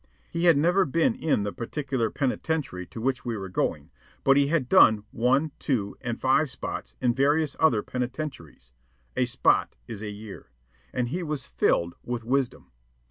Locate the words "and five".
6.01-6.49